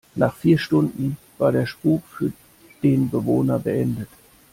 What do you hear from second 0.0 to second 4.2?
Nach vier Stunden war der Spuk für den Bewohner beendet.